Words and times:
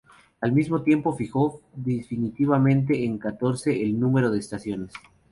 Al 0.41 0.51
mismo 0.51 0.81
tiempo 0.81 1.13
fijó 1.15 1.61
definitivamente 1.75 3.05
en 3.05 3.19
catorce 3.19 3.83
el 3.83 3.99
número 3.99 4.31
de 4.31 4.39
Estaciones. 4.39 4.91